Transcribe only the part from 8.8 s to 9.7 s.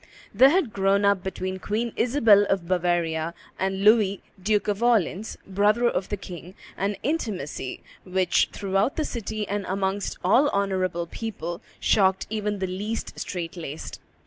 the city and